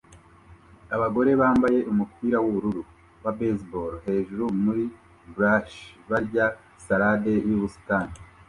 [0.95, 2.81] Abagore bambaye umupira wubururu
[3.23, 4.83] wa baseball hejuru muri
[5.35, 5.75] blachers
[6.09, 6.45] barya
[6.85, 8.13] salade yubusitani